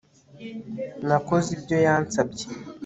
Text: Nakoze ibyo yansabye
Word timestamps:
Nakoze 1.07 1.47
ibyo 1.57 1.77
yansabye 1.85 2.45